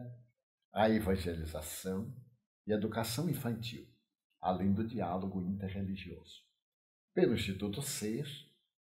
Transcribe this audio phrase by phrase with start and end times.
[0.73, 2.15] à evangelização
[2.69, 3.89] e educação infantil,
[4.43, 6.43] além do diálogo interreligioso.
[7.15, 8.29] Pelo Instituto SER,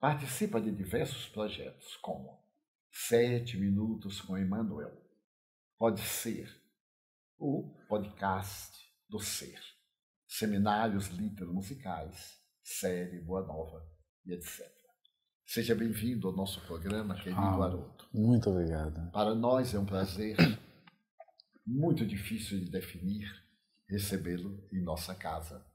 [0.00, 2.36] participa de diversos projetos, como
[2.90, 4.92] Sete Minutos com Emmanuel,
[5.78, 6.50] Pode Ser,
[7.38, 8.76] o podcast
[9.08, 9.60] do Ser,
[10.26, 13.88] seminários litero-musicais, série Boa Nova
[14.26, 14.68] e etc.
[15.46, 18.04] Seja bem-vindo ao nosso programa, querido ah, Haroldo.
[18.12, 19.12] Muito obrigado.
[19.12, 20.36] Para nós é um prazer
[21.64, 23.48] muito difícil de definir
[23.90, 25.66] recebê-lo em nossa casa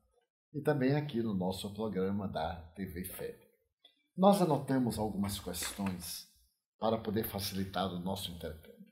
[0.53, 3.37] e também aqui no nosso programa da TV FEB.
[4.15, 6.29] Nós anotamos algumas questões
[6.79, 8.87] para poder facilitar o nosso intercâmbio.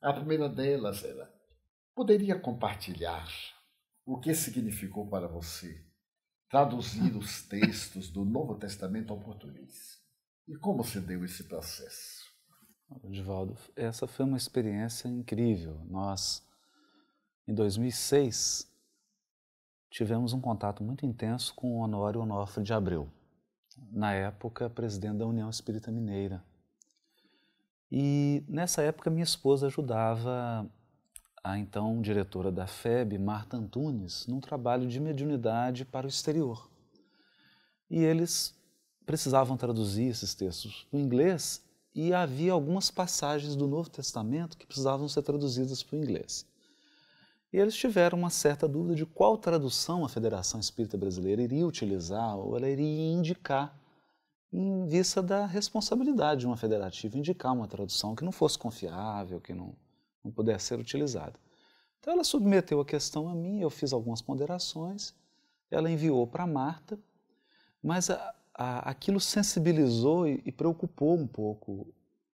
[0.00, 1.28] A primeira delas era:
[1.92, 3.28] poderia compartilhar
[4.06, 5.84] o que significou para você
[6.48, 10.00] traduzir os textos do Novo Testamento ao português?
[10.46, 12.22] E como se deu esse processo?
[13.10, 15.84] Divaldo, essa foi uma experiência incrível.
[15.86, 16.46] Nós
[17.46, 18.70] em 2006,
[19.90, 23.08] tivemos um contato muito intenso com o Honório Onofre de Abreu,
[23.90, 26.42] na época presidente da União Espírita Mineira.
[27.90, 30.66] E nessa época minha esposa ajudava
[31.44, 36.70] a então diretora da FEB, Marta Antunes, num trabalho de mediunidade para o exterior.
[37.90, 38.54] E eles
[39.04, 41.62] precisavam traduzir esses textos para o inglês
[41.94, 46.46] e havia algumas passagens do Novo Testamento que precisavam ser traduzidas para o inglês.
[47.52, 52.38] E eles tiveram uma certa dúvida de qual tradução a Federação Espírita Brasileira iria utilizar
[52.38, 53.78] ou ela iria indicar
[54.50, 59.52] em vista da responsabilidade de uma federativa indicar uma tradução que não fosse confiável, que
[59.52, 59.74] não,
[60.24, 61.34] não pudesse ser utilizada.
[62.00, 65.14] Então ela submeteu a questão a mim, eu fiz algumas ponderações,
[65.70, 66.98] ela enviou para Marta,
[67.82, 71.86] mas a, a, aquilo sensibilizou e, e, preocupou um pouco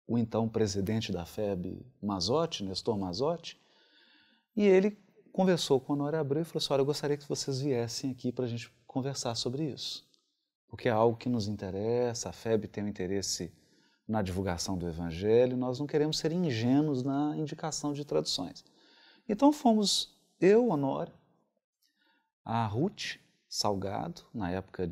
[0.06, 3.60] o então presidente da FEB, Mazotti, Nestor Mazotti,
[4.56, 4.96] e ele
[5.36, 8.32] conversou com o Honório Abreu e falou assim, olha, eu gostaria que vocês viessem aqui
[8.32, 10.02] para a gente conversar sobre isso,
[10.66, 13.52] porque é algo que nos interessa, a FEB tem um interesse
[14.08, 18.64] na divulgação do Evangelho, nós não queremos ser ingênuos na indicação de traduções.
[19.28, 21.12] Então fomos eu, Honório,
[22.42, 24.90] a Ruth Salgado, na época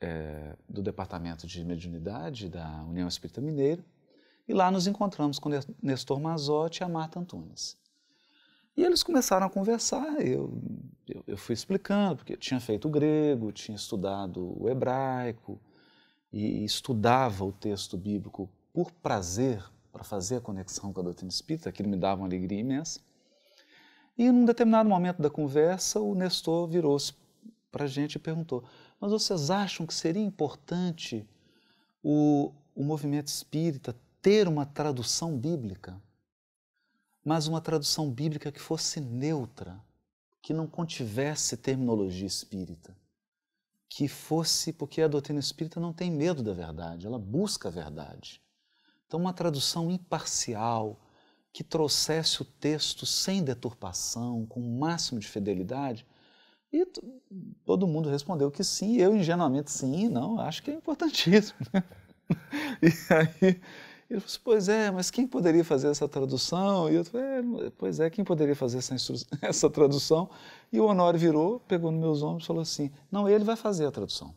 [0.00, 3.84] é, do Departamento de Mediunidade da União Espírita Mineira,
[4.48, 5.50] e lá nos encontramos com
[5.80, 7.78] Nestor Mazotti e a Marta Antunes.
[8.76, 10.52] E eles começaram a conversar, eu,
[11.08, 15.60] eu, eu, fui explicando, porque eu tinha feito o grego, tinha estudado o hebraico,
[16.32, 19.62] e estudava o texto bíblico por prazer,
[19.92, 23.00] para fazer a conexão com a doutrina espírita, aquilo me dava uma alegria imensa.
[24.18, 27.12] E num determinado momento da conversa, o Nestor virou-se
[27.70, 28.64] para a gente e perguntou:
[29.00, 31.24] Mas vocês acham que seria importante
[32.02, 36.00] o, o movimento espírita ter uma tradução bíblica?
[37.24, 39.80] Mas uma tradução bíblica que fosse neutra,
[40.42, 42.96] que não contivesse terminologia espírita.
[43.88, 48.42] que fosse, porque a doutrina espírita não tem medo da verdade, ela busca a verdade.
[49.06, 51.00] Então, uma tradução imparcial,
[51.52, 56.06] que trouxesse o texto sem deturpação, com o máximo de fidelidade,
[56.72, 56.84] e
[57.64, 61.58] todo mundo respondeu que sim, eu ingenuamente sim, não, acho que é importantíssimo.
[62.82, 63.60] e aí
[64.14, 66.88] ele falou assim, pois é, mas quem poderia fazer essa tradução?
[66.88, 67.26] E eu falei,
[67.66, 68.94] é, pois é, quem poderia fazer essa,
[69.42, 70.30] essa tradução?
[70.72, 73.86] E o Honório virou, pegou nos meus ombros e falou assim, não, ele vai fazer
[73.86, 74.32] a tradução.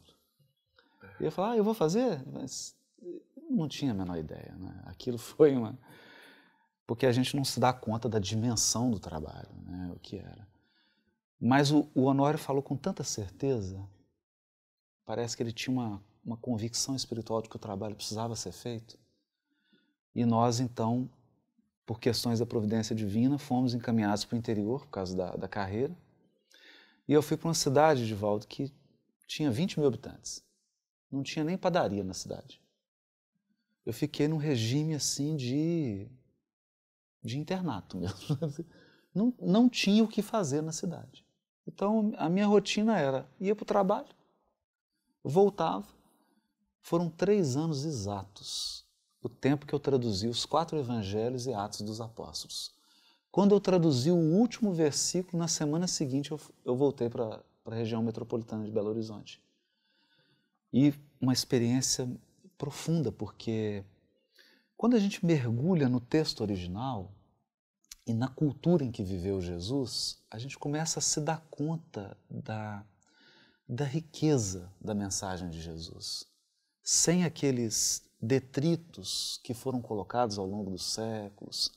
[1.20, 2.24] E eu falei, ah, eu vou fazer?
[2.34, 2.76] Mas
[3.50, 4.82] não tinha a menor ideia, né?
[4.86, 5.78] Aquilo foi uma...
[6.88, 9.92] Porque a gente não se dá conta da dimensão do trabalho, né?
[9.96, 10.48] O que era.
[11.40, 13.80] Mas o, o Honório falou com tanta certeza,
[15.06, 18.98] parece que ele tinha uma, uma convicção espiritual de que o trabalho precisava ser feito,
[20.18, 21.08] e nós, então,
[21.86, 25.96] por questões da providência divina, fomos encaminhados para o interior por causa da, da carreira.
[27.08, 28.74] E eu fui para uma cidade, de volta que
[29.28, 30.44] tinha 20 mil habitantes.
[31.12, 32.60] Não tinha nem padaria na cidade.
[33.86, 36.10] Eu fiquei num regime assim de,
[37.24, 38.18] de internato mesmo.
[39.14, 41.26] Não, não tinha o que fazer na cidade.
[41.66, 44.14] Então a minha rotina era ia para o trabalho,
[45.24, 45.88] voltava.
[46.82, 48.87] Foram três anos exatos
[49.22, 52.72] o tempo que eu traduzi os quatro evangelhos e Atos dos Apóstolos.
[53.32, 58.02] Quando eu traduzi o último versículo, na semana seguinte eu, eu voltei para a região
[58.02, 59.42] metropolitana de Belo Horizonte.
[60.72, 62.10] E uma experiência
[62.58, 63.84] profunda, porque
[64.76, 67.12] quando a gente mergulha no texto original
[68.06, 72.86] e na cultura em que viveu Jesus, a gente começa a se dar conta da,
[73.68, 76.26] da riqueza da mensagem de Jesus.
[76.82, 81.72] Sem aqueles detritos que foram colocados ao longo dos séculos,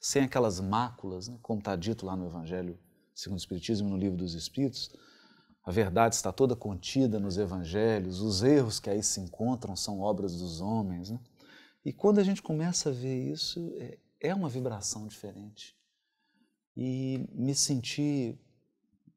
[0.00, 2.78] sem aquelas máculas, né, como está dito lá no Evangelho
[3.16, 4.90] segundo o Espiritismo, no Livro dos Espíritos,
[5.64, 10.36] a verdade está toda contida nos Evangelhos, os erros que aí se encontram são obras
[10.36, 11.10] dos homens.
[11.10, 11.18] Né?
[11.84, 15.74] E quando a gente começa a ver isso, é, é uma vibração diferente.
[16.76, 18.38] E me senti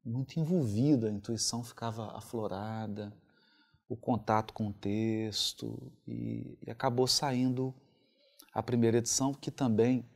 [0.04, 3.12] muito envolvido, a intuição ficava aflorada,
[3.90, 7.74] o contato com o texto e, e acabou saindo
[8.54, 10.08] a primeira edição, que também,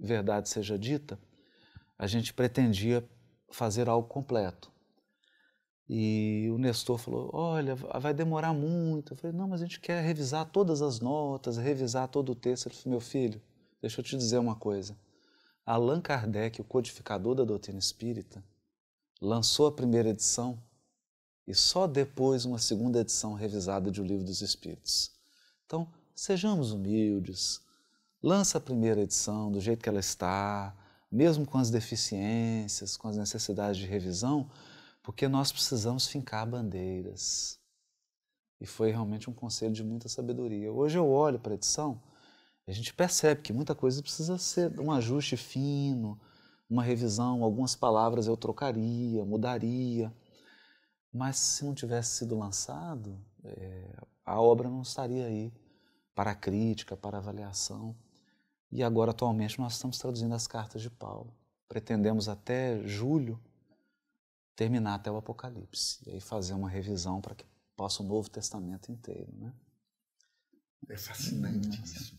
[0.00, 1.20] verdade seja dita,
[1.98, 3.06] a gente pretendia
[3.50, 4.72] fazer algo completo.
[5.86, 9.12] E o Nestor falou: Olha, vai demorar muito.
[9.12, 12.66] Eu falei: Não, mas a gente quer revisar todas as notas, revisar todo o texto.
[12.66, 13.42] Ele falou: Meu filho,
[13.80, 14.98] deixa eu te dizer uma coisa.
[15.66, 18.42] Allan Kardec, o codificador da doutrina espírita,
[19.20, 20.58] lançou a primeira edição
[21.46, 25.12] e só depois uma segunda edição revisada de O Livro dos Espíritos.
[25.64, 27.60] Então, sejamos humildes,
[28.22, 30.76] lança a primeira edição do jeito que ela está,
[31.10, 34.50] mesmo com as deficiências, com as necessidades de revisão,
[35.02, 37.60] porque nós precisamos fincar bandeiras.
[38.60, 40.72] E foi realmente um conselho de muita sabedoria.
[40.72, 42.00] Hoje eu olho para a edição
[42.66, 46.18] e a gente percebe que muita coisa precisa ser um ajuste fino,
[46.68, 50.12] uma revisão, algumas palavras eu trocaria, mudaria.
[51.16, 55.50] Mas se não tivesse sido lançado, é, a obra não estaria aí
[56.14, 57.96] para crítica, para avaliação.
[58.70, 61.34] E agora, atualmente, nós estamos traduzindo as cartas de Paulo.
[61.66, 63.40] Pretendemos até julho
[64.54, 66.00] terminar até o Apocalipse.
[66.06, 69.32] E aí fazer uma revisão para que possa o Novo Testamento inteiro.
[69.38, 69.52] Né?
[70.90, 72.14] É fascinante isso.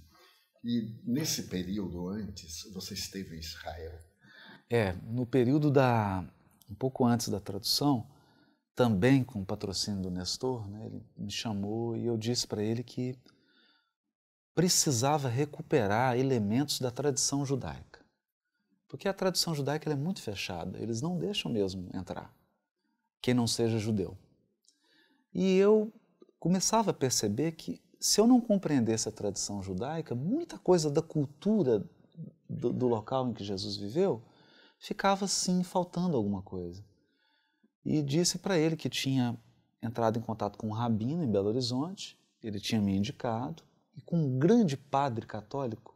[0.63, 4.00] E nesse período antes, você esteve em Israel?
[4.67, 6.27] É, no período da.
[6.67, 8.10] um pouco antes da tradução,
[8.77, 12.84] também com o patrocínio do Nestor, né, ele me chamou e eu disse para ele
[12.84, 13.17] que
[14.53, 18.05] precisava recuperar elementos da tradição judaica.
[18.88, 22.31] Porque a tradição judaica é muito fechada, eles não deixam mesmo entrar
[23.19, 24.15] quem não seja judeu.
[25.34, 25.91] E eu
[26.39, 31.84] começava a perceber que se eu não compreendesse a tradição judaica, muita coisa da cultura
[32.48, 34.22] do, do local em que Jesus viveu
[34.77, 36.84] ficava assim faltando alguma coisa
[37.89, 39.39] e disse para ele que tinha
[39.82, 43.63] entrado em contato com um rabino em Belo Horizonte, ele tinha me indicado,
[43.96, 45.96] e com um grande padre católico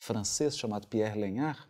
[0.00, 1.68] francês chamado Pierre Lenhard,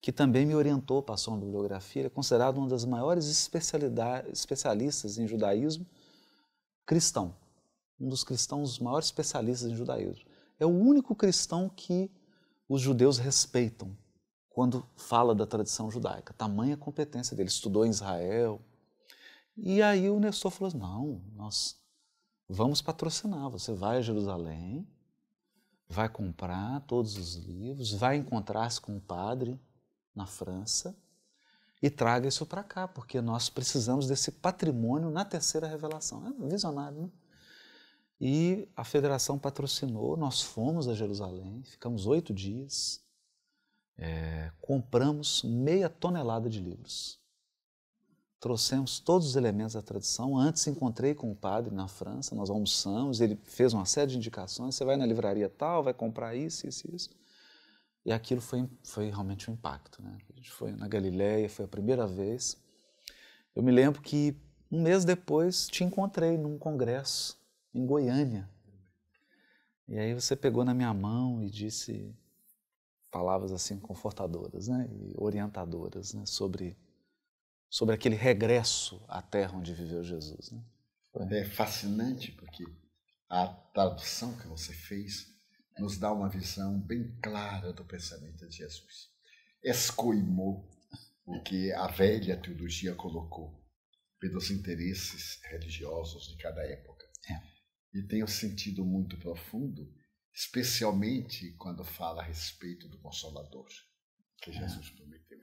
[0.00, 5.86] que também me orientou, passou uma bibliografia, é considerado uma das maiores especialistas em judaísmo
[6.86, 7.36] cristão,
[8.00, 10.24] um dos cristãos maiores especialistas em judaísmo.
[10.58, 12.10] É o único cristão que
[12.66, 13.94] os judeus respeitam,
[14.52, 16.34] quando fala da tradição judaica.
[16.34, 18.60] Tamanha competência dele, estudou em Israel.
[19.56, 21.80] E aí o Nestor falou: não, nós
[22.48, 23.50] vamos patrocinar.
[23.50, 24.86] Você vai a Jerusalém,
[25.88, 29.60] vai comprar todos os livros, vai encontrar-se com o padre
[30.14, 30.96] na França
[31.82, 36.26] e traga isso para cá, porque nós precisamos desse patrimônio na terceira revelação.
[36.26, 37.10] É visionário, né?
[38.20, 43.02] E a federação patrocinou, nós fomos a Jerusalém, ficamos oito dias,
[43.98, 47.20] é, compramos meia tonelada de livros.
[48.40, 50.36] Trouxemos todos os elementos da tradição.
[50.36, 54.74] Antes encontrei com o padre na França, nós almoçamos, ele fez uma série de indicações.
[54.74, 57.10] Você vai na livraria tal, vai comprar isso, isso, isso.
[58.04, 60.02] E aquilo foi, foi realmente um impacto.
[60.02, 60.18] Né?
[60.28, 62.56] A gente foi na Galileia, foi a primeira vez.
[63.54, 64.36] Eu me lembro que
[64.70, 67.38] um mês depois te encontrei num congresso
[67.72, 68.48] em Goiânia.
[69.86, 72.12] E aí você pegou na minha mão e disse
[73.12, 76.76] palavras assim confortadoras, né, e orientadoras, né, sobre
[77.70, 80.62] sobre aquele regresso à terra onde viveu Jesus, né?
[81.30, 82.64] É fascinante porque
[83.28, 85.28] a tradução que você fez
[85.78, 89.10] nos dá uma visão bem clara do pensamento de Jesus.
[89.62, 90.68] Escoimou
[91.24, 93.58] o que a velha teologia colocou
[94.18, 97.06] pelos interesses religiosos de cada época.
[97.30, 97.52] É
[97.94, 99.92] e tem um sentido muito profundo,
[100.34, 103.68] especialmente quando fala a respeito do Consolador,
[104.40, 104.54] que é.
[104.54, 105.40] Jesus prometeu.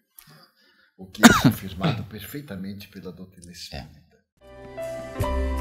[0.97, 4.25] O que é confirmado perfeitamente pela doutrina espírita.
[4.41, 5.58] É.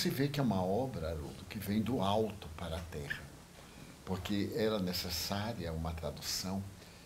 [0.00, 3.22] se vê que é uma obra, Haroldo, que vem do alto para a terra,
[4.02, 6.64] porque era necessária uma tradução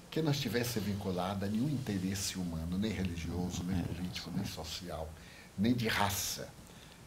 [0.08, 5.10] que não estivesse vinculada a nenhum interesse humano, nem religioso, nem político, nem social,
[5.58, 6.48] nem de raça.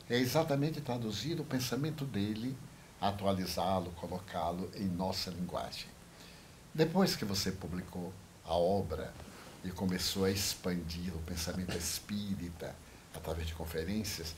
[0.09, 2.57] É exatamente traduzir o pensamento dele,
[2.99, 5.87] atualizá-lo, colocá-lo em nossa linguagem.
[6.73, 8.13] Depois que você publicou
[8.43, 9.13] a obra
[9.63, 12.75] e começou a expandir o pensamento espírita
[13.15, 14.35] através de conferências,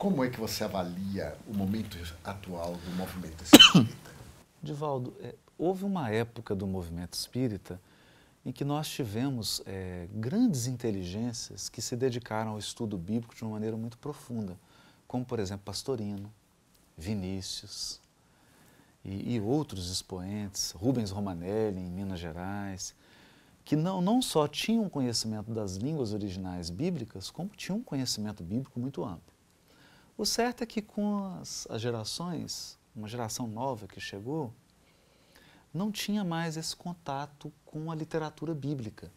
[0.00, 4.10] como é que você avalia o momento atual do movimento espírita?
[4.62, 7.78] Divaldo, é, houve uma época do movimento espírita
[8.42, 13.50] em que nós tivemos é, grandes inteligências que se dedicaram ao estudo bíblico de uma
[13.50, 14.56] maneira muito profunda,
[15.06, 16.32] como, por exemplo, Pastorino,
[16.96, 18.00] Vinícius
[19.04, 22.94] e, e outros expoentes, Rubens Romanelli, em Minas Gerais,
[23.66, 28.80] que não, não só tinham conhecimento das línguas originais bíblicas, como tinham um conhecimento bíblico
[28.80, 29.29] muito amplo.
[30.20, 34.52] O certo é que com as, as gerações, uma geração nova que chegou,
[35.72, 39.10] não tinha mais esse contato com a literatura bíblica.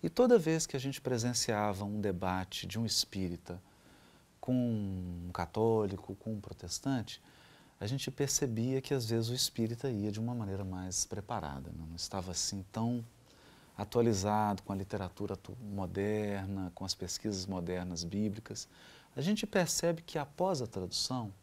[0.00, 3.60] E toda vez que a gente presenciava um debate de um espírita
[4.40, 7.20] com um católico, com um protestante,
[7.80, 11.96] a gente percebia que às vezes o espírita ia de uma maneira mais preparada, não
[11.96, 13.04] estava assim tão
[13.76, 18.68] atualizado com a literatura moderna, com as pesquisas modernas bíblicas
[19.18, 21.34] a gente percebe que após a tradução,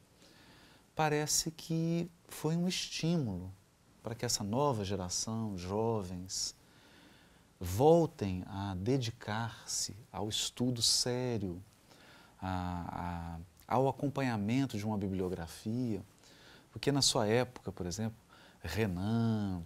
[0.96, 3.52] parece que foi um estímulo
[4.02, 6.56] para que essa nova geração, jovens,
[7.60, 11.62] voltem a dedicar-se ao estudo sério,
[12.42, 16.02] a, a, ao acompanhamento de uma bibliografia,
[16.72, 18.18] porque na sua época, por exemplo,
[18.64, 19.62] Renan,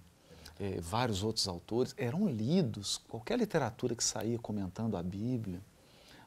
[0.60, 5.62] eh, vários outros autores eram lidos, qualquer literatura que saía comentando a Bíblia,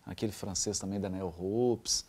[0.07, 2.05] aquele francês também, Daniel Hopes,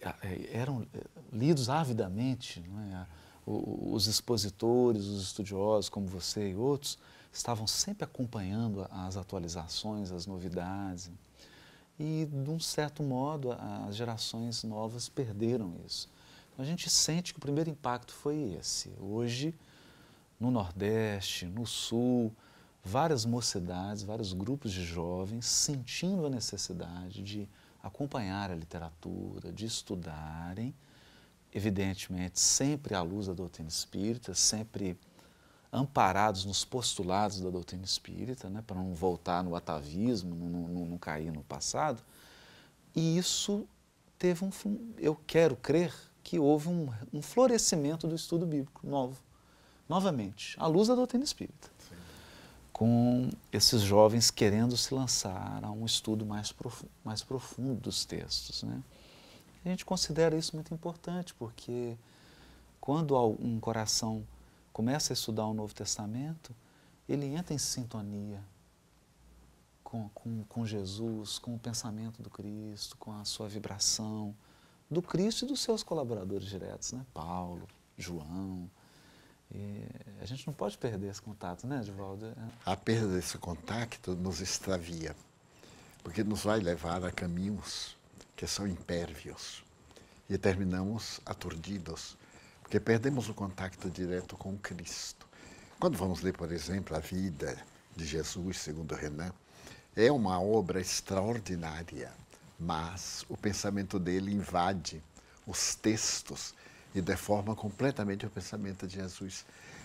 [0.00, 1.00] é, eram é,
[1.32, 2.62] lidos avidamente.
[2.92, 3.06] É?
[3.46, 6.98] Os expositores, os estudiosos como você e outros,
[7.30, 11.10] estavam sempre acompanhando as atualizações, as novidades.
[11.98, 13.52] E, de um certo modo,
[13.86, 16.08] as gerações novas perderam isso.
[16.52, 18.92] Então, a gente sente que o primeiro impacto foi esse.
[18.98, 19.54] Hoje,
[20.40, 22.32] no Nordeste, no Sul,
[22.84, 27.48] várias mocidades, vários grupos de jovens sentindo a necessidade de
[27.82, 30.74] acompanhar a literatura, de estudarem
[31.54, 34.98] evidentemente, sempre à luz da doutrina espírita, sempre
[35.72, 40.98] amparados nos postulados da doutrina espírita, né, para não voltar no atavismo, não, não, não
[40.98, 42.02] cair no passado.
[42.94, 43.66] E isso
[44.18, 44.50] teve um.
[44.98, 49.16] Eu quero crer que houve um, um florescimento do estudo bíblico novo,
[49.88, 51.70] novamente, à luz da doutrina espírita.
[52.74, 58.62] Com esses jovens querendo se lançar a um estudo mais, profundo, mais profundo dos textos.
[58.64, 58.82] Né?
[59.64, 61.96] A gente considera isso muito importante, porque
[62.80, 64.26] quando um coração
[64.72, 66.54] começa a estudar o Novo Testamento,
[67.08, 68.42] ele entra em sintonia
[69.82, 74.34] com, com, com Jesus, com o pensamento do Cristo, com a sua vibração
[74.90, 77.06] do Cristo e dos seus colaboradores diretos, né?
[77.14, 77.66] Paulo,
[77.96, 78.68] João.
[79.52, 79.84] E
[80.20, 82.26] a gente não pode perder esse contato, né, Edivaldo?
[82.26, 82.32] É.
[82.64, 85.14] A perda desse contato nos extravia,
[86.02, 87.96] porque nos vai levar a caminhos
[88.34, 89.62] que são impérvios
[90.28, 92.16] e terminamos aturdidos
[92.64, 95.28] porque perdemos o contato direto com Cristo.
[95.78, 97.56] Quando vamos ler, por exemplo, a vida
[97.94, 99.32] de Jesus, segundo Renan,
[99.94, 102.10] é uma obra extraordinária,
[102.58, 105.00] mas o pensamento dele invade
[105.46, 106.54] os textos
[106.94, 109.44] e deforma completamente o pensamento de Jesus.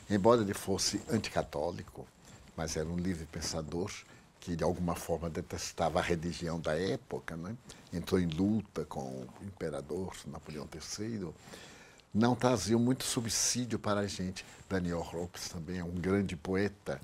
[0.10, 2.08] Embora ele fosse anticatólico,
[2.56, 3.92] mas era um livre pensador
[4.39, 7.56] que de alguma forma detestava a religião da época, né?
[7.92, 11.34] entrou em luta com o imperador Napoleão III
[12.13, 14.46] não traziam muito subsídio para a gente.
[14.68, 17.00] Daniel Hopes também é um grande poeta,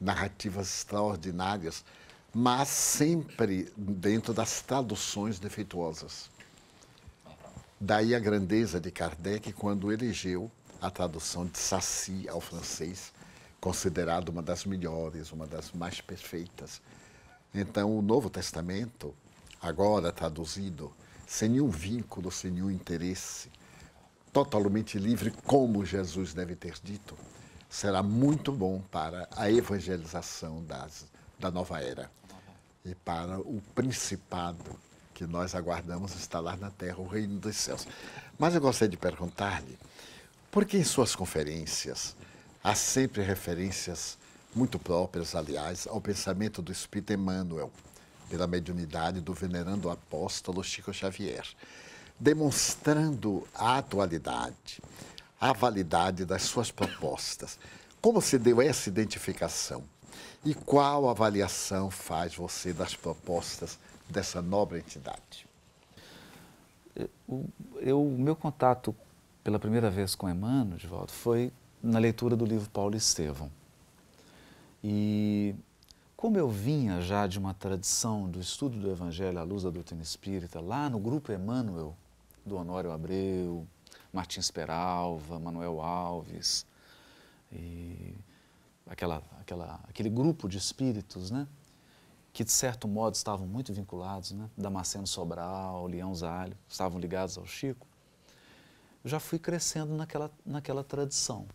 [0.00, 1.84] narrativas extraordinárias,
[2.32, 6.30] mas sempre dentro das traduções defeituosas.
[7.86, 10.50] Daí a grandeza de Kardec quando elegeu
[10.80, 13.12] a tradução de Saci ao francês,
[13.60, 16.80] considerada uma das melhores, uma das mais perfeitas.
[17.54, 19.14] Então, o Novo Testamento,
[19.60, 20.94] agora traduzido,
[21.26, 23.50] sem nenhum vínculo, sem nenhum interesse,
[24.32, 27.14] totalmente livre, como Jesus deve ter dito,
[27.68, 31.04] será muito bom para a evangelização das,
[31.38, 32.10] da nova era
[32.82, 34.74] e para o principado
[35.14, 37.86] que nós aguardamos instalar na terra, o reino dos céus.
[38.38, 39.78] Mas eu gostaria de perguntar-lhe,
[40.50, 42.14] por que em suas conferências
[42.62, 44.18] há sempre referências
[44.54, 47.72] muito próprias, aliás, ao pensamento do Espírito Emmanuel,
[48.28, 51.46] pela mediunidade do venerando apóstolo Chico Xavier?
[52.18, 54.80] demonstrando a atualidade,
[55.40, 57.58] a validade das suas propostas.
[58.00, 59.84] Como se deu essa identificação?
[60.44, 65.46] E qual avaliação faz você das propostas dessa nobre entidade?
[67.26, 68.94] O meu contato
[69.42, 73.50] pela primeira vez com Emmanuel, de volta, foi na leitura do livro Paulo Estevão.
[74.82, 75.54] E
[76.16, 80.02] como eu vinha já de uma tradição do estudo do Evangelho à luz da doutrina
[80.02, 81.94] espírita, lá no grupo Emmanuel,
[82.44, 83.66] do Honório Abreu,
[84.12, 86.64] Martins Peralva, Manuel Alves,
[87.52, 88.14] e
[88.86, 91.46] aquela, aquela, aquele grupo de espíritos, né?
[92.34, 94.50] Que de certo modo estavam muito vinculados, né?
[94.58, 97.86] Damasceno Sobral, Leão Zalho, estavam ligados ao Chico,
[99.04, 101.46] eu já fui crescendo naquela, naquela tradição.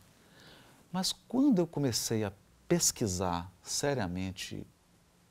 [0.90, 2.32] Mas quando eu comecei a
[2.66, 4.66] pesquisar seriamente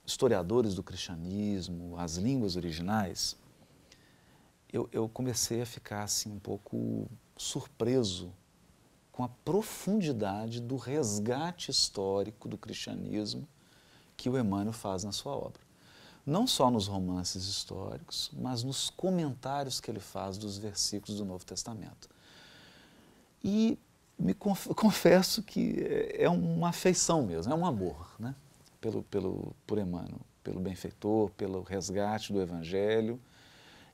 [0.04, 3.34] historiadores do cristianismo, as línguas originais,
[4.70, 7.08] eu, eu comecei a ficar assim um pouco
[7.38, 8.34] surpreso
[9.10, 13.48] com a profundidade do resgate histórico do cristianismo
[14.18, 15.62] que o Emmanuel faz na sua obra.
[16.26, 21.46] Não só nos romances históricos, mas nos comentários que ele faz dos versículos do Novo
[21.46, 22.10] Testamento.
[23.42, 23.78] E
[24.18, 24.34] me
[24.76, 25.76] confesso que
[26.12, 28.34] é uma afeição mesmo, é um amor, né?
[28.78, 33.18] Pelo, pelo, por Emmanuel, pelo benfeitor, pelo resgate do Evangelho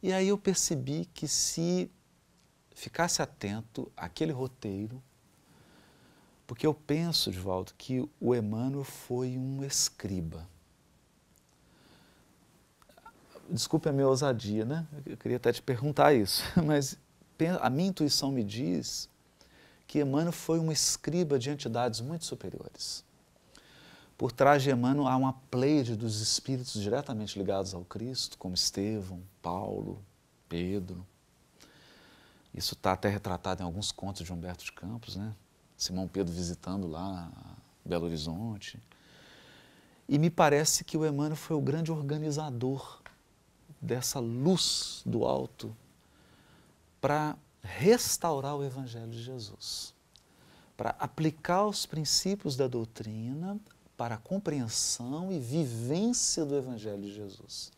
[0.04, 1.90] e aí eu percebi que se
[2.74, 5.02] ficasse atento àquele roteiro,
[6.46, 10.46] porque eu penso, volta que o Emmanuel foi um escriba.
[13.48, 14.86] Desculpe a minha ousadia, né?
[15.04, 16.98] Eu queria até te perguntar isso, mas
[17.60, 19.08] a minha intuição me diz
[19.86, 23.04] que Emmanuel foi um escriba de entidades muito superiores.
[24.16, 29.22] Por trás de Emmanuel há uma pleide dos espíritos diretamente ligados ao Cristo, como Estevão,
[29.42, 30.02] Paulo,
[30.48, 31.04] Pedro.
[32.54, 35.34] Isso está até retratado em alguns contos de Humberto de Campos, né?
[35.84, 37.30] Simão Pedro visitando lá
[37.84, 38.82] Belo Horizonte.
[40.08, 43.02] E me parece que o Emmanuel foi o grande organizador
[43.80, 45.76] dessa luz do alto
[47.02, 49.92] para restaurar o Evangelho de Jesus,
[50.74, 53.58] para aplicar os princípios da doutrina
[53.94, 57.70] para a compreensão e vivência do Evangelho de Jesus.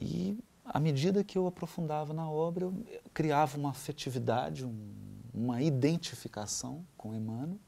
[0.00, 2.74] E à medida que eu aprofundava na obra, eu
[3.12, 7.58] criava uma afetividade, um, uma identificação com Emmanuel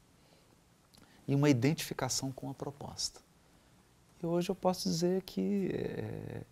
[1.27, 3.21] e uma identificação com a proposta.
[4.21, 6.43] E hoje eu posso dizer que é,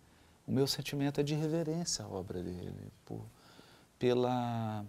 [0.46, 3.24] o meu sentimento é de reverência à obra dele, por,
[3.98, 4.84] pela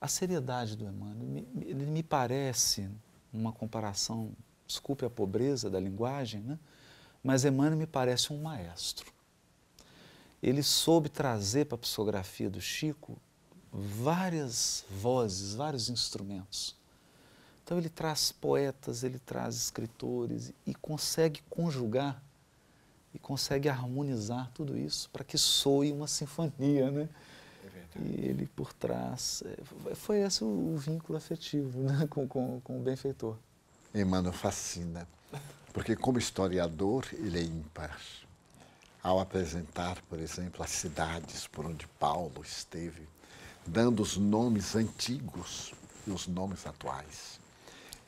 [0.00, 1.44] a seriedade do Emmanuel.
[1.60, 2.88] Ele me parece,
[3.32, 4.32] uma comparação,
[4.66, 6.58] desculpe a pobreza da linguagem, né?
[7.22, 9.12] mas Emmanuel me parece um maestro.
[10.42, 13.18] Ele soube trazer para a psicografia do Chico
[13.76, 16.74] várias vozes, vários instrumentos.
[17.62, 22.22] Então ele traz poetas, ele traz escritores e consegue conjugar
[23.12, 27.08] e consegue harmonizar tudo isso para que soe uma sinfonia, né?
[27.64, 32.06] É e ele por trás, é, foi esse o, o vínculo afetivo né?
[32.08, 33.36] com, com, com o benfeitor.
[33.94, 35.08] Emmanuel fascina,
[35.72, 37.98] porque como historiador ele é ímpar.
[39.02, 43.08] Ao apresentar, por exemplo, as cidades por onde Paulo esteve,
[43.66, 45.72] dando os nomes antigos
[46.06, 47.40] e os nomes atuais.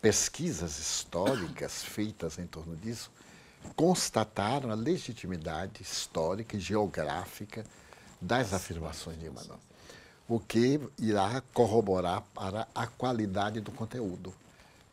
[0.01, 3.11] Pesquisas históricas feitas em torno disso
[3.75, 7.67] constataram a legitimidade histórica e geográfica
[8.21, 9.59] das afirmações de Emmanuel,
[10.29, 14.33] o que irá corroborar para a qualidade do conteúdo.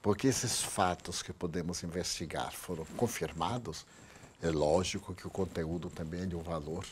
[0.01, 3.85] Porque esses fatos que podemos investigar foram confirmados,
[4.41, 6.85] é lógico que o conteúdo também é de um valor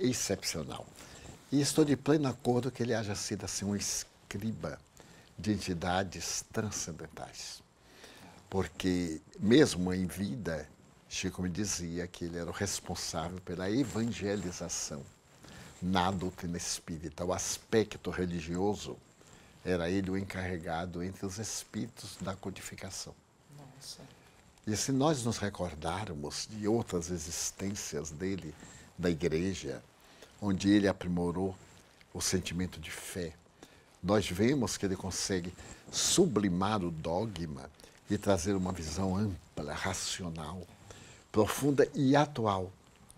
[0.00, 0.84] excepcional.
[1.50, 4.80] E estou de pleno acordo que ele haja sido assim um escriba
[5.38, 7.62] de entidades transcendentais.
[8.50, 10.68] Porque, mesmo em vida,
[11.08, 15.04] Chico me dizia que ele era o responsável pela evangelização
[15.80, 17.24] na doutrina espírita.
[17.24, 18.96] O aspecto religioso
[19.64, 23.14] era ele o encarregado entre os espíritos da codificação.
[23.56, 24.00] Nossa.
[24.66, 28.52] E se nós nos recordarmos de outras existências dele,
[28.98, 29.82] da igreja,
[30.40, 31.56] onde ele aprimorou
[32.12, 33.32] o sentimento de fé,
[34.02, 35.52] nós vemos que ele consegue
[35.90, 37.70] sublimar o dogma
[38.08, 40.62] e trazer uma visão ampla, racional,
[41.32, 42.72] profunda e atual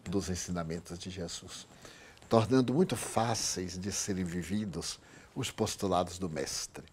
[0.04, 1.66] dos ensinamentos de Jesus,
[2.28, 4.98] tornando muito fáceis de serem vividos
[5.34, 6.84] os postulados do Mestre.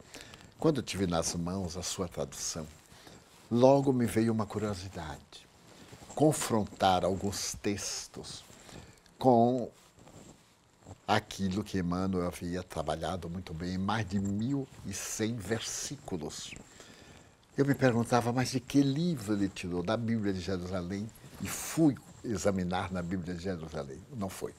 [0.59, 2.67] Quando tive nas mãos a sua tradução,
[3.49, 5.47] logo me veio uma curiosidade:
[6.13, 8.43] confrontar alguns textos
[9.17, 9.69] com
[11.07, 16.53] aquilo que Emmanuel havia trabalhado muito bem, mais de 1.100 versículos.
[17.55, 19.83] Eu me perguntava, mas de que livro ele tirou?
[19.83, 21.07] Da Bíblia de Jerusalém?
[21.41, 23.99] E fui examinar na Bíblia de Jerusalém.
[24.15, 24.53] Não foi.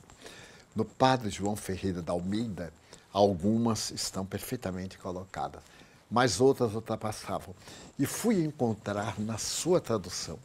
[0.75, 2.73] No Padre João Ferreira da Almeida,
[3.13, 5.63] algumas estão perfeitamente colocadas,
[6.11, 7.55] mas outras ultrapassavam.
[7.99, 10.39] E fui encontrar na sua tradução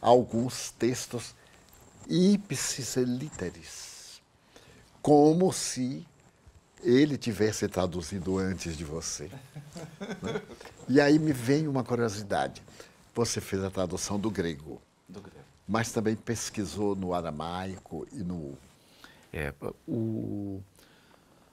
[0.00, 1.34] alguns textos
[2.08, 3.85] ipsis literis
[5.06, 6.04] como se
[6.82, 9.30] ele tivesse traduzido antes de você.
[10.20, 10.42] Né?
[10.88, 12.60] E aí me vem uma curiosidade.
[13.14, 15.46] Você fez a tradução do grego, do grego.
[15.68, 18.58] mas também pesquisou no aramaico e no.
[19.32, 19.54] É,
[19.86, 20.60] o,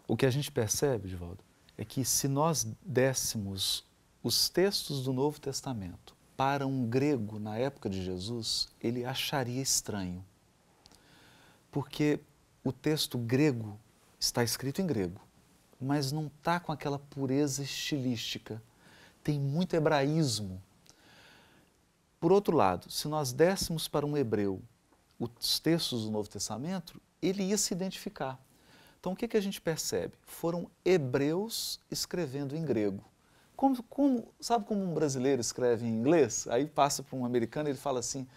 [0.08, 1.44] o que a gente percebe, Divaldo,
[1.78, 3.86] é que se nós dessemos
[4.24, 10.26] os textos do Novo Testamento para um grego na época de Jesus, ele acharia estranho.
[11.72, 12.20] Porque
[12.64, 13.78] o texto grego
[14.20, 15.20] está escrito em grego,
[15.80, 18.62] mas não está com aquela pureza estilística.
[19.24, 20.62] Tem muito hebraísmo.
[22.20, 24.62] Por outro lado, se nós dessemos para um hebreu
[25.20, 28.40] os textos do Novo Testamento, ele ia se identificar.
[29.00, 30.14] Então, o que, que a gente percebe?
[30.26, 33.04] Foram hebreus escrevendo em grego.
[33.56, 36.48] Como, como, sabe como um brasileiro escreve em inglês?
[36.48, 38.28] Aí passa para um americano e ele fala assim: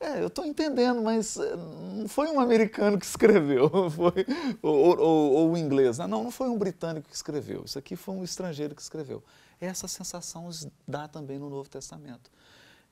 [0.00, 4.26] é, eu estou entendendo, mas eh, não foi um americano que escreveu, foi,
[4.60, 5.98] ou, ou, ou um inglês.
[5.98, 9.22] Não, não foi um britânico que escreveu, isso aqui foi um estrangeiro que escreveu.
[9.60, 10.50] Essa sensação
[10.86, 12.30] dá também no Novo Testamento.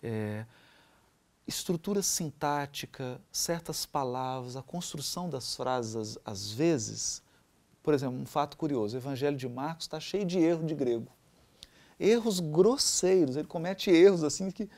[0.02, 0.46] É,
[1.46, 7.22] estrutura sintática, certas palavras, a construção das frases, às vezes,
[7.82, 11.08] por exemplo, um fato curioso, o Evangelho de Marcos está cheio de erro de grego.
[11.98, 14.68] Erros grosseiros, ele comete erros assim que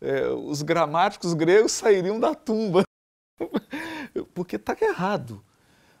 [0.00, 2.82] é, os gramáticos gregos sairiam da tumba,
[4.34, 5.44] porque está errado,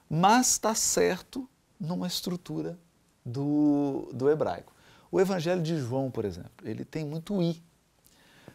[0.08, 2.78] mas está certo numa estrutura
[3.24, 4.72] do, do hebraico.
[5.10, 7.62] O Evangelho de João, por exemplo, ele tem muito i,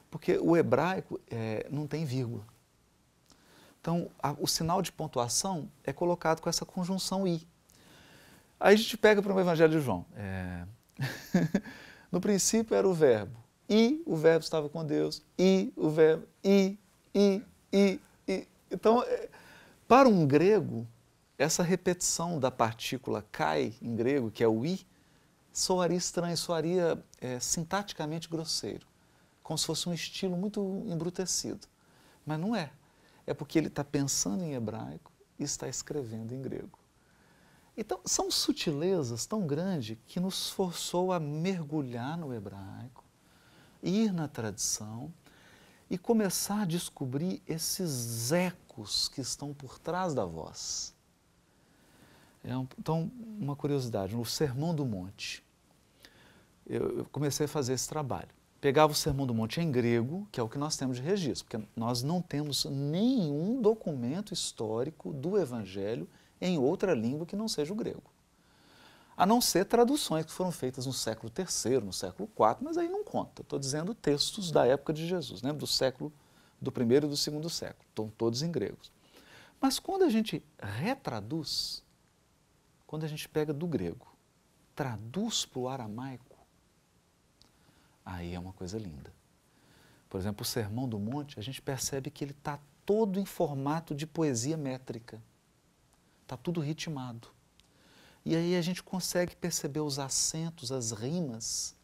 [0.09, 2.45] porque o hebraico é, não tem vírgula.
[3.81, 7.45] Então, a, o sinal de pontuação é colocado com essa conjunção i.
[8.59, 10.05] Aí a gente pega para o Evangelho de João.
[10.15, 10.65] É...
[12.09, 13.42] no princípio era o verbo,
[13.73, 16.77] e o verbo estava com Deus, e o verbo, e,
[17.11, 17.41] e,
[17.73, 18.47] e, e.
[18.69, 19.29] Então, é,
[19.87, 20.87] para um grego,
[21.39, 24.85] essa repetição da partícula kai em grego, que é o i,
[25.51, 28.85] soaria estranho, soaria é, sintaticamente grosseiro,
[29.41, 31.67] como se fosse um estilo muito embrutecido.
[32.23, 32.71] Mas não é.
[33.25, 36.77] É porque ele está pensando em hebraico e está escrevendo em grego.
[37.75, 43.02] Então, são sutilezas tão grandes que nos forçou a mergulhar no hebraico,
[43.83, 45.13] ir na tradição
[45.89, 50.95] e começar a descobrir esses ecos que estão por trás da voz.
[52.43, 55.43] É um, então, uma curiosidade, no Sermão do Monte,
[56.65, 58.29] eu, eu comecei a fazer esse trabalho.
[58.59, 61.45] Pegava o Sermão do Monte em grego, que é o que nós temos de registro,
[61.45, 66.07] porque nós não temos nenhum documento histórico do Evangelho
[66.39, 68.12] em outra língua que não seja o grego.
[69.15, 72.89] A não ser traduções que foram feitas no século III, no século IV, mas aí
[72.89, 73.41] não conta.
[73.41, 75.53] Estou dizendo textos da época de Jesus, né?
[75.53, 76.11] do século
[76.59, 77.85] do primeiro e do segundo século.
[77.89, 78.91] Estão todos em gregos.
[79.61, 81.83] Mas quando a gente retraduz,
[82.87, 84.07] quando a gente pega do grego,
[84.75, 86.37] traduz para o aramaico,
[88.05, 89.13] aí é uma coisa linda.
[90.09, 93.95] Por exemplo, o Sermão do Monte, a gente percebe que ele está todo em formato
[93.95, 95.21] de poesia métrica.
[96.21, 97.29] Está tudo ritmado.
[98.25, 101.75] E aí a gente consegue perceber os acentos, as rimas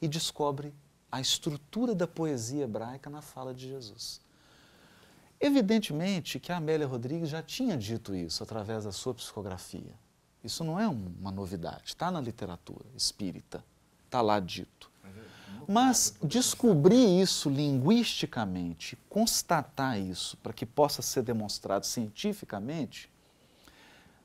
[0.00, 0.74] e descobre
[1.10, 4.20] a estrutura da poesia hebraica na fala de Jesus.
[5.40, 9.94] Evidentemente que a Amélia Rodrigues já tinha dito isso através da sua psicografia.
[10.42, 13.64] Isso não é uma novidade, está na literatura espírita,
[14.04, 14.90] está lá dito.
[15.66, 23.10] Mas descobrir isso linguisticamente, constatar isso para que possa ser demonstrado cientificamente,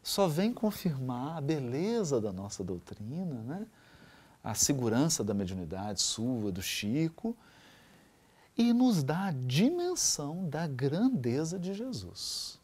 [0.03, 3.65] só vem confirmar a beleza da nossa doutrina, né?
[4.43, 7.35] a segurança da mediunidade sua, do Chico,
[8.57, 12.59] e nos dá a dimensão da grandeza de Jesus.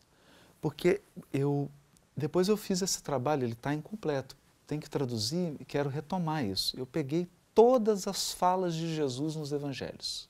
[0.61, 1.71] Porque eu
[2.17, 4.35] depois eu fiz esse trabalho, ele está incompleto,
[4.67, 6.77] tem que traduzir e quero retomar isso.
[6.77, 10.27] Eu peguei todas as falas de Jesus nos evangelhos.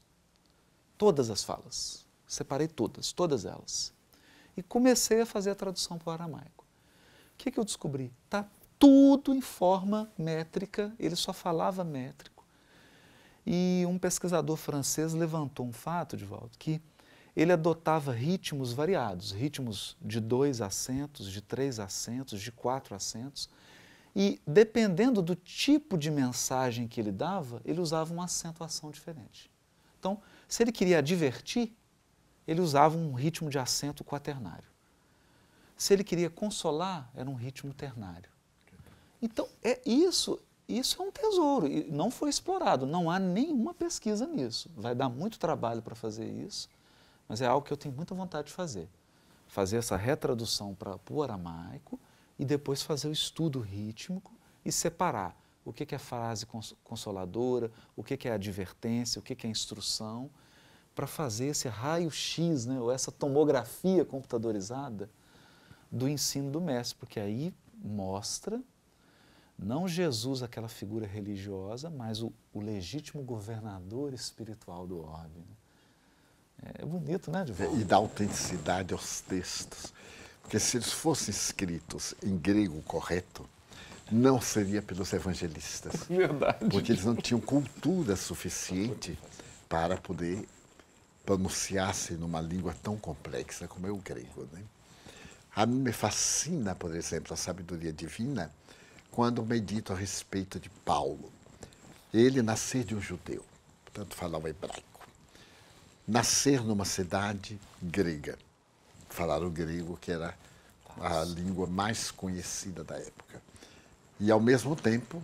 [0.99, 2.05] Todas as falas.
[2.27, 3.91] Separei todas, todas elas.
[4.55, 6.58] E comecei a fazer a tradução para o aramaico
[7.39, 8.11] que, que eu descobri?
[8.25, 8.45] Está
[8.77, 12.45] tudo em forma métrica, ele só falava métrico.
[13.47, 16.81] E um pesquisador francês levantou um fato, de volta, que
[17.35, 23.49] ele adotava ritmos variados, ritmos de dois acentos, de três acentos, de quatro acentos,
[24.15, 29.49] e dependendo do tipo de mensagem que ele dava, ele usava uma acentuação diferente.
[29.97, 31.73] Então, se ele queria divertir,
[32.45, 34.68] ele usava um ritmo de acento quaternário.
[35.79, 38.29] Se ele queria consolar, era um ritmo ternário.
[39.21, 40.37] Então, é isso,
[40.67, 44.69] isso é um tesouro e não foi explorado, não há nenhuma pesquisa nisso.
[44.75, 46.69] Vai dar muito trabalho para fazer isso,
[47.29, 48.89] mas é algo que eu tenho muita vontade de fazer.
[49.47, 51.97] Fazer essa retradução para o aramaico
[52.37, 54.33] e depois fazer o estudo rítmico
[54.65, 56.45] e separar o que é frase
[56.83, 60.29] consoladora, o que é advertência, o que é instrução,
[60.93, 65.09] para fazer esse raio-x, né, ou essa tomografia computadorizada
[65.91, 68.61] do ensino do mestre, porque aí mostra
[69.61, 75.39] não Jesus, aquela figura religiosa, mas o, o legítimo governador espiritual do orbe.
[75.39, 76.71] Né?
[76.79, 77.79] É bonito, né, Divaldo?
[77.79, 79.93] E dá autenticidade aos textos.
[80.41, 83.45] Porque se eles fossem escritos em grego correto,
[84.09, 85.93] não seria pelos evangelistas.
[86.07, 86.69] Verdade.
[86.69, 89.19] Porque eles não tinham cultura suficiente
[89.67, 90.47] para poder
[91.25, 94.47] pronunciar-se numa língua tão complexa como é o grego.
[94.53, 94.63] Né?
[95.55, 98.51] A mim me fascina, por exemplo, a sabedoria divina
[99.11, 101.31] quando medito a respeito de Paulo.
[102.13, 103.43] Ele nascer de um judeu,
[103.83, 105.07] portanto falava hebraico.
[106.07, 108.37] Nascer numa cidade grega,
[109.09, 110.35] falar o grego, que era
[110.99, 113.41] a língua mais conhecida da época.
[114.19, 115.23] E, ao mesmo tempo,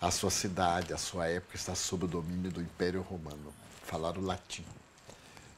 [0.00, 3.52] a sua cidade, a sua época está sob o domínio do Império Romano,
[3.82, 4.64] falar o latim.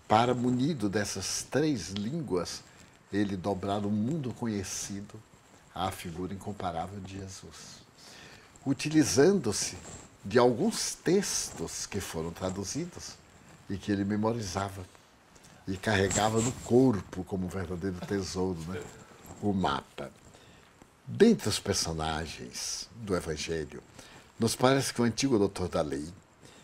[0.09, 2.63] Para, munido dessas três línguas,
[3.13, 5.21] ele dobrar o mundo conhecido
[5.75, 7.83] à figura incomparável de Jesus.
[8.65, 9.77] Utilizando-se
[10.25, 13.15] de alguns textos que foram traduzidos
[13.69, 14.85] e que ele memorizava
[15.67, 18.83] e carregava no corpo como um verdadeiro tesouro, né?
[19.41, 20.11] o mapa.
[21.07, 23.83] Dentre os personagens do Evangelho,
[24.39, 26.09] nos parece que o antigo doutor da lei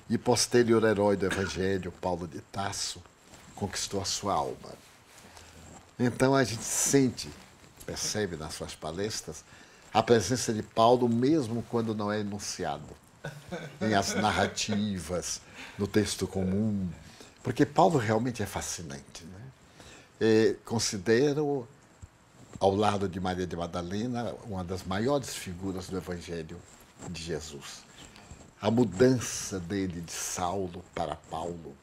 [0.08, 3.02] e posterior herói do Evangelho, Paulo de Tasso,
[3.54, 4.87] conquistou a sua alma
[5.98, 7.28] então a gente sente,
[7.84, 9.44] percebe nas suas palestras,
[9.92, 12.86] a presença de Paulo mesmo quando não é enunciado,
[13.80, 15.40] em as narrativas,
[15.78, 16.88] no texto comum,
[17.42, 19.24] porque Paulo realmente é fascinante.
[19.24, 19.40] Né?
[20.20, 21.66] E considero
[22.60, 26.58] ao lado de Maria de Madalena, uma das maiores figuras do Evangelho
[27.08, 27.82] de Jesus.
[28.60, 31.76] A mudança dele de Saulo para Paulo,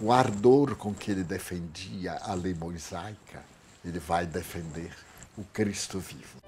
[0.00, 3.42] o ardor com que ele defendia a lei mosaica,
[3.88, 4.92] ele vai defender
[5.36, 6.38] o Cristo vivo.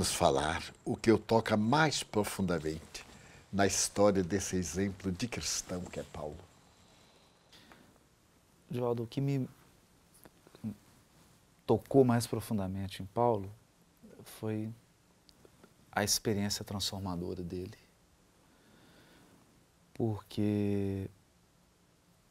[0.00, 3.04] Nos falar o que o toca mais profundamente
[3.52, 6.38] na história desse exemplo de cristão que é Paulo?
[8.70, 9.46] Joaldo, o que me
[11.66, 13.52] tocou mais profundamente em Paulo
[14.24, 14.72] foi
[15.92, 17.76] a experiência transformadora dele.
[19.92, 21.10] Porque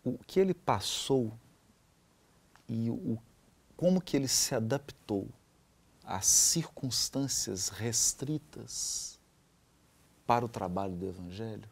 [0.03, 1.31] o que ele passou
[2.67, 3.19] e o,
[3.77, 5.27] como que ele se adaptou
[6.09, 9.19] as circunstâncias restritas
[10.25, 11.69] para o trabalho do Evangelho,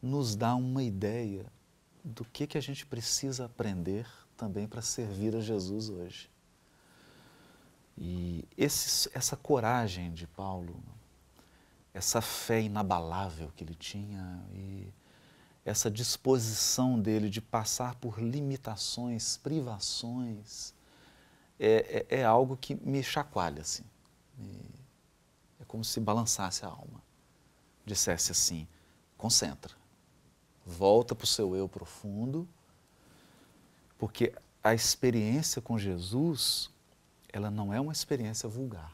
[0.00, 1.44] nos dá uma ideia
[2.02, 4.06] do que, que a gente precisa aprender
[4.38, 6.30] também para servir a Jesus hoje.
[7.96, 10.82] E esse, essa coragem de Paulo,
[11.92, 14.90] essa fé inabalável que ele tinha e
[15.62, 20.72] essa disposição dele de passar por limitações, privações,
[21.58, 23.84] é, é, é algo que me chacoalha, assim.
[25.60, 27.02] É como se balançasse a alma.
[27.86, 28.66] Dissesse assim,
[29.16, 29.74] concentra,
[30.64, 32.48] volta para o seu eu profundo,
[33.98, 36.70] porque a experiência com Jesus,
[37.30, 38.92] ela não é uma experiência vulgar.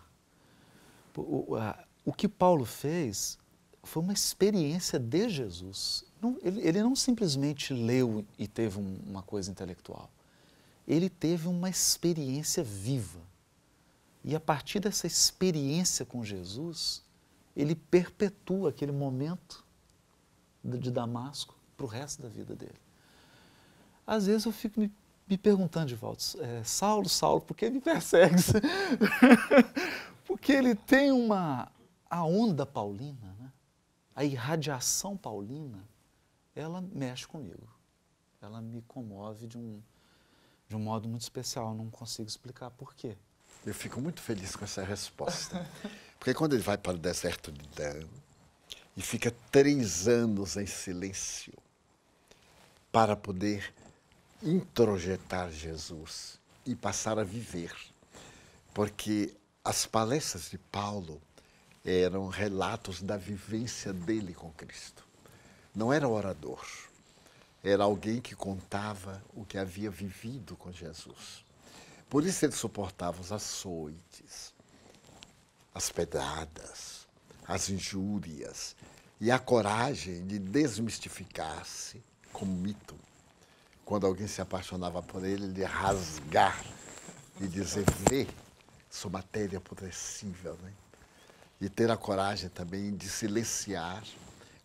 [1.17, 3.39] O, a, o que Paulo fez
[3.85, 6.05] foi uma experiência de Jesus.
[6.21, 10.11] Não, ele, ele, não simplesmente leu e teve um, uma coisa intelectual
[10.91, 13.21] ele teve uma experiência viva.
[14.25, 17.05] E a partir dessa experiência com Jesus,
[17.57, 19.65] ele perpetua aquele momento
[20.65, 22.75] de Damasco para o resto da vida dele.
[24.05, 24.93] Às vezes eu fico me,
[25.29, 28.47] me perguntando de volta, é, Saulo, Saulo, por que me persegues?
[30.27, 31.71] Porque ele tem uma
[32.11, 33.53] a onda paulina, né?
[34.13, 35.89] a irradiação paulina,
[36.53, 37.69] ela mexe comigo.
[38.43, 39.81] Ela me comove de um,
[40.71, 41.75] de um modo muito especial.
[41.75, 43.17] Não consigo explicar por quê.
[43.67, 45.69] Eu fico muito feliz com essa resposta.
[46.17, 48.07] Porque quando ele vai para o deserto de Dan
[48.97, 51.53] e fica três anos em silêncio
[52.93, 53.75] para poder
[54.43, 57.75] introjetar Jesus e passar a viver.
[58.73, 61.21] Porque as palestras de Paulo
[61.85, 65.05] eram relatos da vivência dele com Cristo.
[65.75, 66.65] Não era orador
[67.63, 71.45] era alguém que contava o que havia vivido com Jesus.
[72.09, 74.55] Por isso ele suportava os açoites,
[75.75, 77.07] as pedradas,
[77.47, 78.75] as injúrias
[79.21, 82.97] e a coragem de desmistificar-se como mito.
[83.85, 86.65] Quando alguém se apaixonava por ele, de rasgar
[87.41, 88.27] e dizer: vê,
[88.89, 90.57] sua matéria apodrecível.
[90.63, 90.73] Né?
[91.61, 94.03] E ter a coragem também de silenciar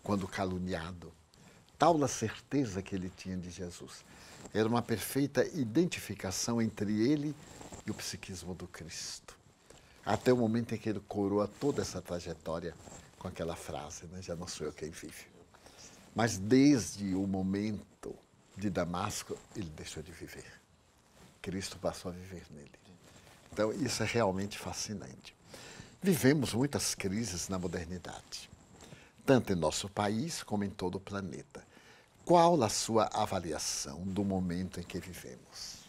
[0.01, 1.11] quando caluniado
[1.77, 4.03] tal a certeza que ele tinha de Jesus.
[4.53, 7.35] Era uma perfeita identificação entre ele
[7.85, 9.37] e o psiquismo do Cristo.
[10.05, 12.75] Até o momento em que ele coroa toda essa trajetória
[13.17, 14.21] com aquela frase, né?
[14.21, 15.25] já não sou eu quem vive.
[16.13, 18.15] Mas desde o momento
[18.55, 20.45] de Damasco, ele deixou de viver.
[21.41, 22.71] Cristo passou a viver nele.
[23.51, 25.35] Então, isso é realmente fascinante.
[26.01, 28.49] Vivemos muitas crises na modernidade
[29.25, 31.64] tanto em nosso país como em todo o planeta.
[32.25, 35.85] Qual a sua avaliação do momento em que vivemos?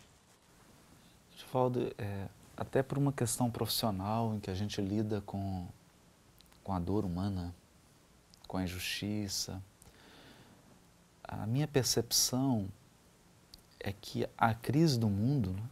[1.50, 5.66] Valdo, é, até por uma questão profissional em que a gente lida com,
[6.62, 7.54] com a dor humana,
[8.46, 9.62] com a injustiça.
[11.24, 12.68] A minha percepção
[13.80, 15.62] é que a crise do mundo né,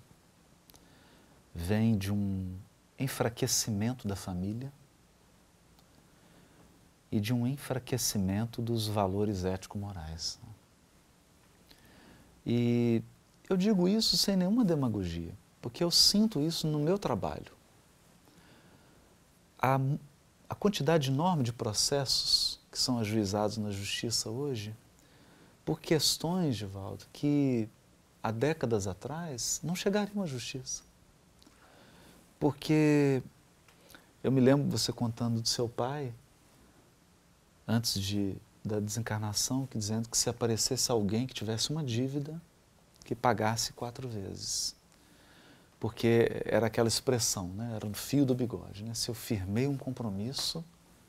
[1.55, 2.57] vem de um
[2.99, 4.73] enfraquecimento da família
[7.13, 10.41] e de um enfraquecimento dos valores ético-morais.
[10.43, 10.54] Né.
[12.47, 13.03] E
[13.49, 17.53] eu digo isso sem nenhuma demagogia, porque eu sinto isso no meu trabalho.
[19.59, 19.79] A,
[20.49, 24.75] a quantidade enorme de processos que são ajuizados na justiça hoje,
[25.65, 27.69] por questões, Givaldo, que
[28.23, 30.83] há décadas atrás não chegariam à justiça.
[32.39, 33.23] Porque
[34.23, 36.13] eu me lembro você contando do seu pai,
[37.67, 42.41] antes de, da desencarnação, que dizendo que se aparecesse alguém que tivesse uma dívida,
[43.05, 44.75] que pagasse quatro vezes.
[45.79, 47.73] Porque era aquela expressão, né?
[47.77, 48.83] era no fio do bigode.
[48.83, 48.95] Né?
[48.95, 50.65] Se eu firmei um compromisso,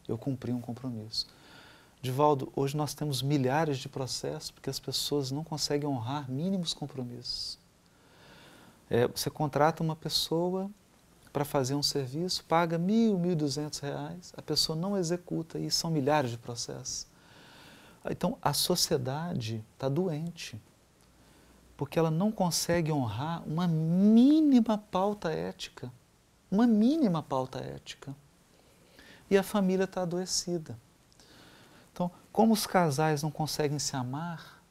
[0.08, 1.28] eu cumpri um compromisso.
[2.02, 7.58] Divaldo, hoje nós temos milhares de processos porque as pessoas não conseguem honrar mínimos compromissos.
[8.90, 10.70] É, você contrata uma pessoa
[11.32, 15.90] para fazer um serviço, paga mil, mil duzentos reais, a pessoa não executa e são
[15.90, 17.08] milhares de processos.
[18.10, 20.62] Então a sociedade está doente
[21.78, 25.92] porque ela não consegue honrar uma mínima pauta ética.
[26.50, 28.16] Uma mínima pauta ética.
[29.30, 30.78] E a família está adoecida.
[31.92, 34.62] Então, como os casais não conseguem se amar,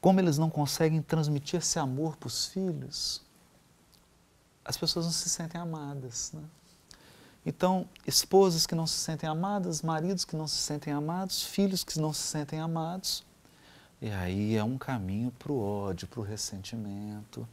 [0.00, 3.22] como eles não conseguem transmitir esse amor para os filhos,
[4.64, 6.32] as pessoas não se sentem amadas.
[6.32, 6.42] Né?
[7.44, 11.98] Então, esposas que não se sentem amadas, maridos que não se sentem amados, filhos que
[11.98, 13.24] não se sentem amados,
[14.00, 17.46] e aí é um caminho para o ódio, para o ressentimento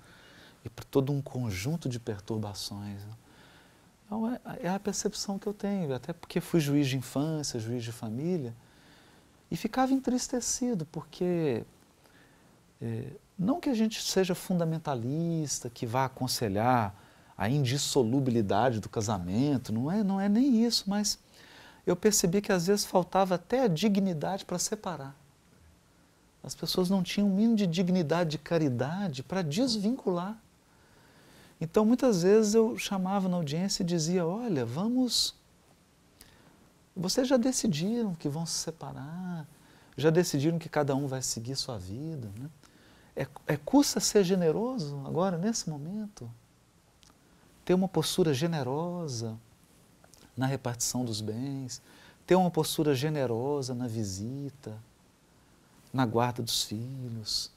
[0.63, 3.03] e para todo um conjunto de perturbações.
[3.03, 3.13] Né?
[4.05, 7.83] Então, é, é, a percepção que eu tenho, até porque fui juiz de infância, juiz
[7.83, 8.53] de família,
[9.49, 11.63] e ficava entristecido, porque
[12.81, 16.95] é, não que a gente seja fundamentalista, que vá aconselhar
[17.38, 21.19] a indissolubilidade do casamento, não é, não é nem isso, mas
[21.85, 25.15] eu percebi que às vezes faltava até a dignidade para separar.
[26.43, 30.38] As pessoas não tinham um mínimo de dignidade, de caridade para desvincular.
[31.59, 35.35] Então, muitas vezes eu chamava na audiência e dizia: Olha, vamos.
[36.95, 39.47] Vocês já decidiram que vão se separar,
[39.95, 42.29] já decidiram que cada um vai seguir sua vida.
[42.39, 42.49] Né?
[43.15, 46.29] É, é custa ser generoso agora, nesse momento.
[47.68, 49.38] Ter uma postura generosa
[50.38, 51.82] na repartição dos bens,
[52.26, 54.74] ter uma postura generosa na visita
[55.93, 57.51] na guarda dos filhos,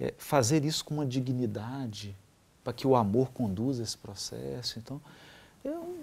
[0.00, 2.16] é, fazer isso com uma dignidade,
[2.62, 4.78] para que o amor conduza esse processo.
[4.78, 5.00] Então,
[5.62, 5.96] eu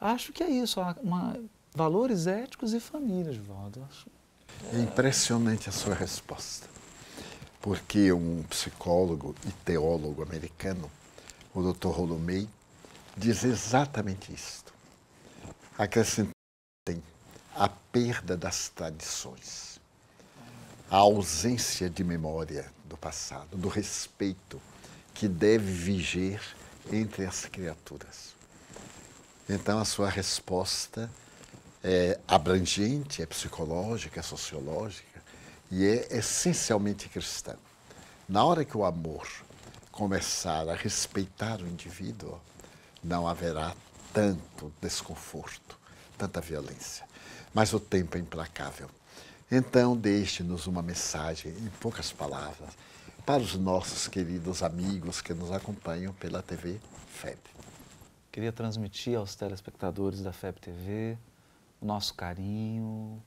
[0.00, 1.38] acho que é isso, uma,
[1.72, 3.86] valores éticos e família, Valdo.
[4.72, 6.68] É impressionante a sua resposta,
[7.62, 10.90] porque um psicólogo e teólogo americano,
[11.54, 11.88] o Dr.
[11.88, 12.48] Rolomei,
[13.16, 14.74] diz exatamente isto.
[15.78, 16.34] Acrescentem
[17.54, 19.74] a perda das tradições
[20.90, 24.60] a ausência de memória do passado, do respeito
[25.12, 26.40] que deve viger
[26.92, 28.34] entre as criaturas.
[29.48, 31.10] Então, a sua resposta
[31.82, 35.22] é abrangente, é psicológica, é sociológica
[35.70, 37.56] e é essencialmente cristã.
[38.28, 39.26] Na hora que o amor
[39.94, 42.40] começar a respeitar o indivíduo,
[43.00, 43.72] não haverá
[44.12, 45.78] tanto desconforto,
[46.18, 47.06] tanta violência.
[47.54, 48.90] Mas o tempo é implacável.
[49.48, 52.70] Então, deixe-nos uma mensagem, em poucas palavras,
[53.24, 57.38] para os nossos queridos amigos que nos acompanham pela TV FEB.
[58.32, 61.16] Queria transmitir aos telespectadores da FEB TV
[61.80, 63.22] o nosso carinho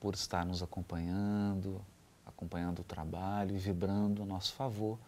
[0.00, 1.84] por estar nos acompanhando,
[2.24, 4.98] acompanhando o trabalho e vibrando a nosso favor.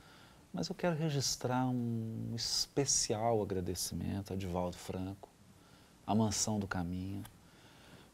[0.58, 5.28] Mas eu quero registrar um especial agradecimento a Divaldo Franco,
[6.04, 7.22] a Mansão do Caminho,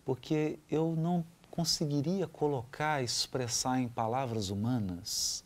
[0.04, 5.42] porque eu não conseguiria colocar, expressar em palavras humanas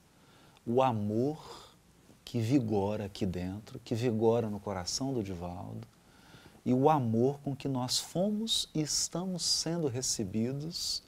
[0.66, 1.70] o amor
[2.24, 5.86] que vigora aqui dentro, que vigora no coração do Divaldo,
[6.64, 11.04] e o amor com que nós fomos e estamos sendo recebidos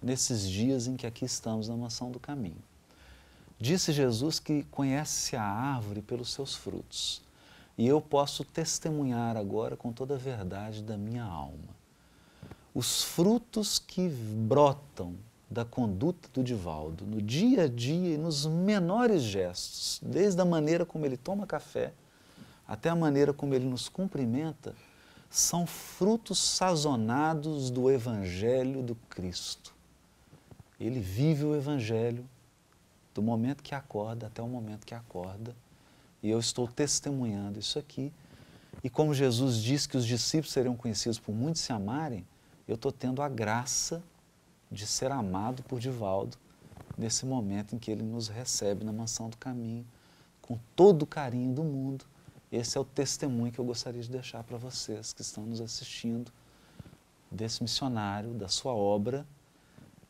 [0.00, 2.64] nesses dias em que aqui estamos na mansão do caminho.
[3.58, 7.22] Disse Jesus que conhece a árvore pelos seus frutos,
[7.76, 11.74] e eu posso testemunhar agora com toda a verdade da minha alma
[12.74, 15.14] os frutos que brotam
[15.48, 20.84] da conduta do Divaldo no dia a dia e nos menores gestos, desde a maneira
[20.84, 21.92] como ele toma café
[22.66, 24.74] até a maneira como ele nos cumprimenta,
[25.30, 29.72] são frutos sazonados do Evangelho do Cristo.
[30.80, 32.26] Ele vive o Evangelho
[33.14, 35.54] do momento que acorda até o momento que acorda.
[36.22, 38.12] E eu estou testemunhando isso aqui.
[38.82, 42.26] E como Jesus disse que os discípulos seriam conhecidos por muitos se amarem,
[42.66, 44.02] eu estou tendo a graça
[44.70, 46.36] de ser amado por Divaldo
[46.98, 49.86] nesse momento em que ele nos recebe na mansão do caminho,
[50.42, 52.04] com todo o carinho do mundo.
[52.50, 56.32] Esse é o testemunho que eu gostaria de deixar para vocês que estão nos assistindo
[57.30, 59.26] desse missionário, da sua obra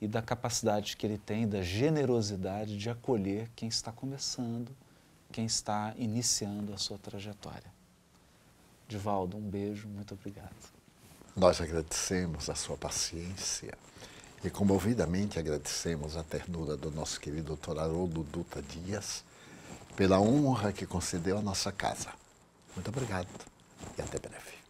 [0.04, 4.70] e da capacidade que ele tem, da generosidade de acolher quem está começando,
[5.32, 7.72] quem está iniciando a sua trajetória.
[8.86, 10.54] Divaldo, um beijo, muito obrigado.
[11.34, 13.72] Nós agradecemos a sua paciência
[14.44, 19.24] e comovidamente agradecemos a ternura do nosso querido doutor Haroldo Duta Dias
[19.96, 22.10] pela honra que concedeu à nossa casa.
[22.76, 23.28] Muito obrigado
[23.96, 24.63] e até breve.